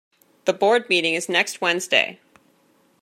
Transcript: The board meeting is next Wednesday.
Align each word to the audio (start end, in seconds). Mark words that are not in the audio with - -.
The 0.45 0.53
board 0.53 0.89
meeting 0.89 1.13
is 1.13 1.29
next 1.29 1.61
Wednesday. 1.61 2.19